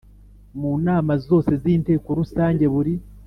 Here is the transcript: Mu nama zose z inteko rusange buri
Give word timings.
Mu 0.59 0.71
nama 0.85 1.13
zose 1.27 1.51
z 1.61 1.63
inteko 1.75 2.07
rusange 2.19 2.65
buri 2.73 2.93